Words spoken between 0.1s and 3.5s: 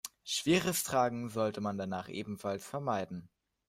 Schweres Tragen sollte man danach ebenfalls vermeiden.